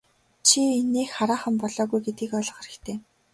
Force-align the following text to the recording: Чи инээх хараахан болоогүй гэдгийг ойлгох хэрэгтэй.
Чи 0.47 0.59
инээх 0.81 1.09
хараахан 1.17 1.55
болоогүй 1.61 1.99
гэдгийг 2.03 2.31
ойлгох 2.39 2.59
хэрэгтэй. 2.61 2.97